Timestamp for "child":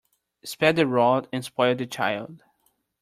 1.85-2.41